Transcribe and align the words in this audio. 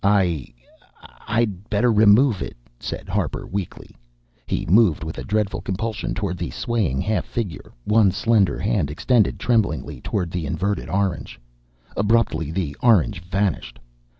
"I 0.03 0.47
I'd 1.27 1.69
better 1.69 1.91
remove 1.93 2.41
it," 2.41 2.57
said 2.79 3.07
Harper 3.07 3.45
weakly. 3.45 3.95
He 4.47 4.65
moved 4.65 5.03
with 5.03 5.19
a 5.19 5.23
dreadful 5.23 5.61
compulsion 5.61 6.15
toward 6.15 6.39
the 6.39 6.49
swaying 6.49 7.01
half 7.01 7.23
figure, 7.23 7.71
one 7.83 8.09
slender 8.11 8.57
hand 8.57 8.89
extended 8.89 9.39
tremblingly 9.39 10.01
toward 10.01 10.31
the 10.31 10.47
inverted 10.47 10.89
orange. 10.89 11.39
Abruptly, 11.95 12.49
the 12.49 12.75
orange 12.81 13.21
vanished. 13.29 13.77